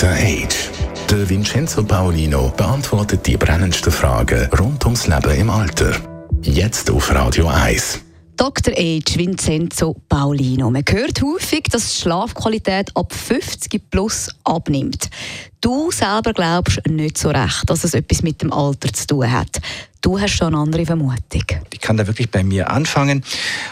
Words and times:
Dr. 0.00 0.16
Age. 0.16 0.70
Der 1.10 1.28
Vincenzo 1.28 1.84
Paolino 1.84 2.50
beantwortet 2.56 3.26
die 3.26 3.36
brennendsten 3.36 3.92
Fragen 3.92 4.48
rund 4.58 4.82
ums 4.86 5.06
Leben 5.06 5.38
im 5.38 5.50
Alter. 5.50 5.94
Jetzt 6.40 6.90
auf 6.90 7.14
Radio 7.14 7.48
1. 7.48 8.00
Dr. 8.34 8.72
Age 8.72 9.18
Vincenzo 9.18 9.94
Paolino. 10.08 10.70
Man 10.70 10.84
hört 10.88 11.20
häufig, 11.20 11.64
dass 11.64 11.92
die 11.92 12.00
Schlafqualität 12.00 12.96
ab 12.96 13.12
50 13.12 13.90
plus 13.90 14.30
abnimmt. 14.44 15.10
Du 15.60 15.90
selber 15.90 16.32
glaubst 16.32 16.80
nicht 16.88 17.18
so 17.18 17.28
recht, 17.28 17.64
dass 17.68 17.84
es 17.84 17.92
etwas 17.92 18.22
mit 18.22 18.40
dem 18.40 18.54
Alter 18.54 18.90
zu 18.94 19.06
tun 19.06 19.30
hat. 19.30 19.60
Du 20.00 20.18
hast 20.18 20.32
schon 20.32 20.54
eine 20.54 20.62
andere 20.62 20.86
Vermutung. 20.86 21.44
Ich 21.74 21.80
kann 21.82 21.98
da 21.98 22.06
wirklich 22.06 22.30
bei 22.30 22.42
mir 22.42 22.70
anfangen. 22.70 23.22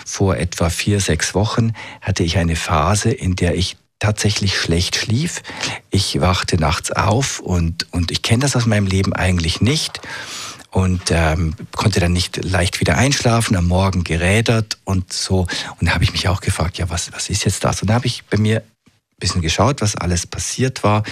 Vor 0.05 0.37
etwa 0.37 0.69
vier, 0.69 1.01
sechs 1.01 1.35
Wochen 1.35 1.73
hatte 2.03 2.23
ich 2.23 2.37
eine 2.37 2.55
Phase, 2.55 3.13
in 3.13 3.35
der 3.35 3.55
ich 3.55 3.79
tatsächlich 3.99 4.59
schlecht 4.59 4.97
schlief. 4.97 5.43
Ich 5.91 6.21
wachte 6.21 6.57
nachts 6.57 6.93
auf 6.93 7.41
und, 7.41 7.87
und 7.93 8.11
ich 8.11 8.23
kenne 8.23 8.43
das 8.43 8.57
aus 8.57 8.67
meinem 8.67 8.87
Leben 8.87 9.13
eigentlich 9.13 9.61
nicht 9.61 10.01
und 10.71 11.11
ähm, 11.11 11.55
konnte 11.75 12.01
dann 12.01 12.13
nicht 12.13 12.45
leicht 12.45 12.81
wieder 12.81 12.97
einschlafen, 12.97 13.57
am 13.57 13.67
Morgen 13.67 14.05
gerädert 14.05 14.79
und 14.85 15.13
so. 15.13 15.47
Und 15.81 15.89
da 15.89 15.95
habe 15.95 16.05
ich 16.05 16.13
mich 16.13 16.29
auch 16.29 16.41
gefragt, 16.41 16.79
ja, 16.79 16.91
was, 16.91 17.13
was 17.13 17.31
ist 17.31 17.45
jetzt 17.45 17.65
das? 17.65 17.83
Und 17.83 17.89
da 17.89 17.95
habe 17.95 18.07
ich 18.07 18.25
bei 18.25 18.37
mir 18.37 18.63
bisschen 19.19 19.43
geschaut, 19.43 19.81
was 19.81 19.97
alles 19.97 20.27
passiert 20.27 20.85
war 20.85 21.03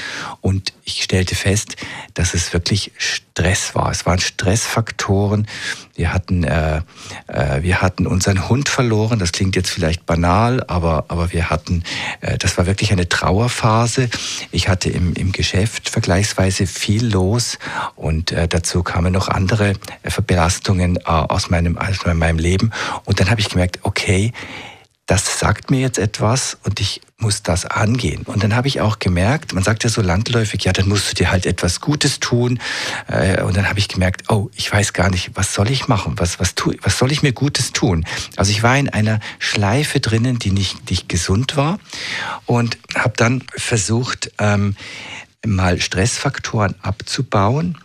und 0.41 0.73
ich 0.85 1.03
stellte 1.03 1.35
fest, 1.35 1.77
dass 2.15 2.35
es 2.35 2.53
wirklich 2.53 2.93
Stress 2.97 3.75
war. 3.75 3.91
Es 3.91 4.07
waren 4.07 4.21
Stressfaktoren. 4.21 5.49
Wir 5.97 6.13
hatten, 6.13 6.45
äh, 6.45 6.83
äh, 7.27 7.63
wir 7.63 7.83
hatten 7.83 8.07
unseren 8.07 8.49
Hund 8.49 8.69
verloren. 8.69 9.19
Das 9.19 9.33
klingt 9.33 9.57
jetzt 9.57 9.71
vielleicht 9.71 10.07
banal, 10.07 10.63
aber, 10.69 11.07
aber 11.09 11.33
wir 11.33 11.51
hatten, 11.51 11.83
äh, 12.21 12.39
das 12.39 12.57
war 12.57 12.67
wirklich 12.67 12.93
eine 12.93 13.09
Trauerphase. 13.09 14.09
Ich 14.53 14.69
hatte 14.69 14.91
im, 14.91 15.15
im 15.15 15.33
Geschäft 15.33 15.89
vergleichsweise 15.89 16.69
viel 16.69 17.07
los 17.09 17.59
und 17.97 18.31
äh, 18.31 18.47
dazu 18.47 18.85
kamen 18.85 19.13
noch 19.13 19.29
andere 19.29 19.71
äh, 20.03 20.23
Belastungen 20.25 20.97
äh, 20.97 21.01
aus, 21.07 21.51
meinem, 21.51 21.77
aus 21.77 22.05
meinem 22.07 22.39
Leben. 22.39 22.71
Und 23.05 23.19
dann 23.19 23.31
habe 23.31 23.41
ich 23.41 23.49
gemerkt, 23.49 23.81
okay, 23.83 24.33
das 25.07 25.39
sagt 25.39 25.71
mir 25.71 25.81
jetzt 25.81 25.99
etwas 25.99 26.59
und 26.65 26.81
ich 26.81 27.01
muss 27.19 27.43
das 27.45 27.65
angehen. 27.65 28.23
Und 28.23 28.43
dann 28.43 28.57
habe 28.57 28.67
ich 28.67 28.81
auch 28.81 28.99
gemerkt, 28.99 29.55
man 29.55 29.63
sagt 29.63 29.85
ja 29.85 29.91
so 29.91 30.03
landläufig, 30.03 30.65
ja, 30.65 30.73
dann 30.73 30.89
musst 30.89 31.09
du 31.11 31.15
dir 31.15 31.31
halt 31.31 31.47
etwas 31.47 31.81
Gutes 31.81 32.19
tun. 32.19 32.59
Äh, 33.07 33.43
und 33.43 33.57
dann 33.57 33.69
habe 33.69 33.79
ich 33.79 33.87
gemerkt, 33.87 34.25
oh, 34.29 34.51
ich 34.57 34.71
weiß 34.71 34.93
gar 34.93 35.09
nicht, 35.09 35.31
was 35.35 35.55
soll 35.55 35.71
ich 35.71 35.87
machen? 35.87 36.15
Was, 36.19 36.41
was, 36.41 36.57
tu, 36.57 36.73
was 36.83 36.99
soll 36.99 37.13
ich 37.13 37.23
mir 37.23 37.33
Gutes 37.33 37.73
tun? 37.73 38.05
Also 38.35 38.51
ich 38.51 38.65
war 38.65 38.77
in 38.77 38.89
einer 38.89 39.21
Schleife 39.39 40.01
drinnen, 40.01 40.41
die 40.41 40.51
nicht, 40.51 40.91
nicht 40.91 41.09
gesund 41.09 41.57
war 41.57 41.79
und 42.45 42.77
habe 42.97 43.15
dann 43.17 43.45
versucht, 43.57 44.33
ähm, 44.39 44.75
mal 45.47 45.81
Stressfaktoren 45.81 46.75
abzubauen 46.83 47.79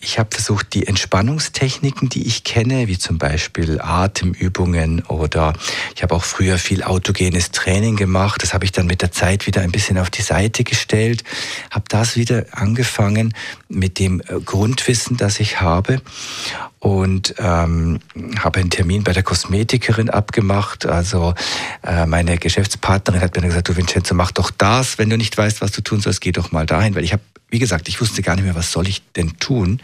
ich 0.00 0.18
habe 0.18 0.28
versucht, 0.32 0.74
die 0.74 0.86
Entspannungstechniken, 0.86 2.08
die 2.08 2.26
ich 2.26 2.44
kenne, 2.44 2.88
wie 2.88 2.98
zum 2.98 3.18
Beispiel 3.18 3.80
Atemübungen 3.80 5.02
oder 5.04 5.52
ich 5.94 6.02
habe 6.02 6.14
auch 6.14 6.24
früher 6.24 6.58
viel 6.58 6.82
autogenes 6.82 7.50
Training 7.52 7.96
gemacht. 7.96 8.42
Das 8.42 8.54
habe 8.54 8.64
ich 8.64 8.72
dann 8.72 8.86
mit 8.86 9.02
der 9.02 9.12
Zeit 9.12 9.46
wieder 9.46 9.62
ein 9.62 9.72
bisschen 9.72 9.98
auf 9.98 10.10
die 10.10 10.22
Seite 10.22 10.64
gestellt, 10.64 11.24
habe 11.70 11.84
das 11.88 12.16
wieder 12.16 12.46
angefangen 12.52 13.34
mit 13.68 13.98
dem 13.98 14.20
äh, 14.20 14.40
Grundwissen, 14.44 15.16
das 15.16 15.40
ich 15.40 15.60
habe 15.60 16.00
und 16.78 17.34
ähm, 17.38 18.00
habe 18.38 18.60
einen 18.60 18.70
Termin 18.70 19.02
bei 19.02 19.12
der 19.12 19.22
Kosmetikerin 19.22 20.10
abgemacht. 20.10 20.86
Also 20.86 21.34
äh, 21.82 22.06
meine 22.06 22.38
Geschäftspartnerin 22.38 23.20
hat 23.20 23.34
mir 23.34 23.40
dann 23.40 23.50
gesagt, 23.50 23.68
du 23.68 23.76
Vincenzo, 23.76 24.14
mach 24.14 24.32
doch 24.32 24.50
das, 24.50 24.98
wenn 24.98 25.10
du 25.10 25.16
nicht 25.16 25.36
weißt, 25.36 25.60
was 25.60 25.72
du 25.72 25.82
tun 25.82 26.00
sollst, 26.00 26.20
geh 26.20 26.32
doch 26.32 26.52
mal 26.52 26.66
dahin, 26.66 26.94
weil 26.94 27.04
ich 27.04 27.12
habe 27.12 27.22
wie 27.48 27.58
gesagt, 27.58 27.88
ich 27.88 28.00
wusste 28.00 28.22
gar 28.22 28.34
nicht 28.34 28.44
mehr, 28.44 28.56
was 28.56 28.72
soll 28.72 28.88
ich 28.88 29.02
denn 29.12 29.38
tun. 29.38 29.80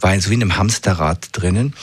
War 0.00 0.18
so 0.20 0.30
wie 0.30 0.34
in 0.34 0.42
einem 0.42 0.56
Hamsterrad 0.56 1.28
drinnen. 1.32 1.74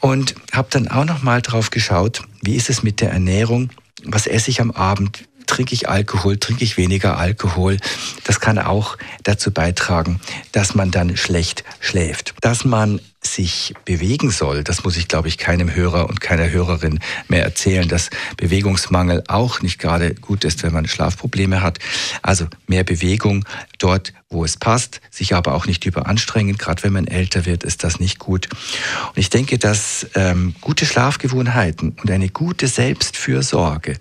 Und 0.00 0.36
habe 0.52 0.68
dann 0.70 0.88
auch 0.88 1.04
noch 1.04 1.22
mal 1.22 1.42
drauf 1.42 1.70
geschaut, 1.70 2.22
wie 2.40 2.54
ist 2.54 2.70
es 2.70 2.82
mit 2.82 3.00
der 3.00 3.10
Ernährung? 3.10 3.70
Was 4.04 4.28
esse 4.28 4.50
ich 4.50 4.60
am 4.60 4.70
Abend? 4.70 5.24
Trinke 5.46 5.74
ich 5.74 5.88
Alkohol? 5.88 6.36
Trinke 6.36 6.62
ich 6.62 6.76
weniger 6.76 7.18
Alkohol? 7.18 7.78
Das 8.22 8.38
kann 8.38 8.58
auch 8.58 8.96
dazu 9.24 9.50
beitragen, 9.50 10.20
dass 10.52 10.74
man 10.74 10.92
dann 10.92 11.16
schlecht 11.16 11.64
schläft. 11.80 12.34
Dass 12.40 12.64
man 12.64 13.00
sich 13.20 13.74
bewegen 13.84 14.30
soll, 14.30 14.62
das 14.62 14.84
muss 14.84 14.96
ich, 14.96 15.08
glaube 15.08 15.28
ich, 15.28 15.38
keinem 15.38 15.74
Hörer 15.74 16.08
und 16.08 16.20
keiner 16.20 16.50
Hörerin 16.50 17.00
mehr 17.26 17.42
erzählen, 17.42 17.88
dass 17.88 18.10
Bewegungsmangel 18.36 19.24
auch 19.26 19.60
nicht 19.60 19.78
gerade 19.78 20.14
gut 20.14 20.44
ist, 20.44 20.62
wenn 20.62 20.72
man 20.72 20.86
Schlafprobleme 20.86 21.60
hat. 21.60 21.78
Also 22.22 22.46
mehr 22.68 22.84
Bewegung 22.84 23.44
dort, 23.78 24.12
wo 24.30 24.44
es 24.44 24.56
passt, 24.56 25.00
sich 25.10 25.34
aber 25.34 25.54
auch 25.54 25.66
nicht 25.66 25.84
überanstrengen. 25.84 26.58
Gerade 26.58 26.84
wenn 26.84 26.92
man 26.92 27.06
älter 27.06 27.44
wird, 27.44 27.64
ist 27.64 27.82
das 27.82 27.98
nicht 27.98 28.20
gut. 28.20 28.48
Und 29.08 29.18
ich 29.18 29.30
denke, 29.30 29.58
dass 29.58 30.06
ähm, 30.14 30.54
gute 30.60 30.86
Schlafgewohnheiten 30.86 31.96
und 32.00 32.10
eine 32.10 32.28
gute 32.28 32.68
Selbstfürsorge 32.68 33.96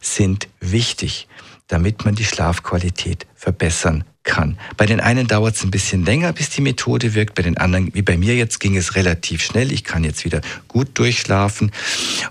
sind 0.00 0.48
wichtig, 0.60 1.26
damit 1.66 2.04
man 2.04 2.14
die 2.14 2.24
Schlafqualität 2.24 3.26
verbessern 3.34 4.04
kann. 4.24 4.58
Bei 4.76 4.86
den 4.86 5.00
einen 5.00 5.26
dauert 5.26 5.56
es 5.56 5.64
ein 5.64 5.70
bisschen 5.70 6.04
länger, 6.04 6.32
bis 6.32 6.50
die 6.50 6.60
Methode 6.60 7.14
wirkt. 7.14 7.34
Bei 7.34 7.42
den 7.42 7.58
anderen, 7.58 7.94
wie 7.94 8.02
bei 8.02 8.16
mir 8.16 8.34
jetzt, 8.36 8.60
ging 8.60 8.76
es 8.76 8.94
relativ 8.94 9.42
schnell. 9.42 9.72
Ich 9.72 9.84
kann 9.84 10.04
jetzt 10.04 10.24
wieder 10.24 10.40
gut 10.68 10.90
durchschlafen. 10.94 11.72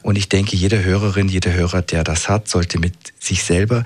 Und 0.01 0.17
ich 0.17 0.29
denke, 0.29 0.55
jede 0.55 0.83
Hörerin, 0.83 1.27
jeder 1.27 1.53
Hörer, 1.53 1.81
der 1.81 2.03
das 2.03 2.29
hat, 2.29 2.47
sollte 2.47 2.79
mit 2.79 2.93
sich 3.19 3.43
selber 3.43 3.83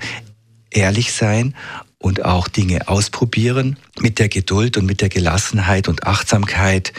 ehrlich 0.70 1.12
sein 1.12 1.54
und 1.98 2.24
auch 2.24 2.48
Dinge 2.48 2.88
ausprobieren. 2.88 3.78
Mit 3.98 4.18
der 4.18 4.28
Geduld 4.28 4.76
und 4.76 4.86
mit 4.86 5.00
der 5.00 5.08
Gelassenheit 5.08 5.88
und 5.88 6.06
Achtsamkeit 6.06 6.92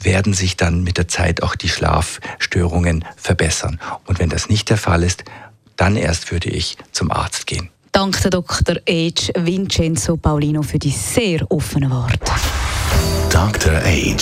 werden 0.00 0.34
sich 0.34 0.56
dann 0.56 0.82
mit 0.82 0.98
der 0.98 1.08
Zeit 1.08 1.42
auch 1.42 1.54
die 1.54 1.68
Schlafstörungen 1.68 3.04
verbessern. 3.16 3.80
Und 4.06 4.18
wenn 4.18 4.28
das 4.28 4.48
nicht 4.48 4.68
der 4.68 4.76
Fall 4.76 5.02
ist, 5.02 5.24
dann 5.76 5.96
erst 5.96 6.30
würde 6.30 6.50
ich 6.50 6.76
zum 6.90 7.10
Arzt 7.10 7.46
gehen. 7.46 7.70
Danke 7.92 8.30
Dr. 8.30 8.76
H. 8.88 9.30
Vincenzo 9.36 10.16
Paulino 10.16 10.62
für 10.62 10.78
die 10.78 10.90
sehr 10.90 11.44
offenen 11.50 11.90
Worte. 11.90 12.32
Dr. 13.30 13.74
H. 13.74 14.16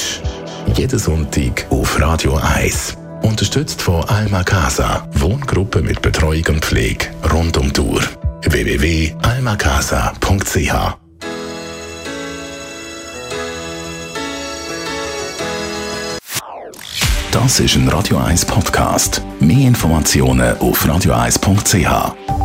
Jeden 0.75 0.99
Sonntag 0.99 1.67
auf 1.71 2.01
Radio 2.01 2.35
1. 2.37 2.97
Unterstützt 3.23 3.81
von 3.81 4.03
Alma 4.09 4.43
Casa. 4.43 5.09
Wohngruppe 5.13 5.83
mit 5.83 6.03
Betreuung 6.03 6.47
und 6.49 6.65
Pflege 6.65 7.07
rund 7.33 7.57
um 7.59 7.73
die 7.73 7.81
Uhr. 7.81 8.03
www.almacasa.ch 8.43 10.99
Das 17.31 17.61
ist 17.61 17.77
ein 17.77 17.89
Radio 17.89 18.19
1 18.19 18.47
Podcast. 18.47 19.23
Mehr 19.39 19.69
Informationen 19.69 20.59
auf 20.59 20.85
radio1.ch. 20.85 22.40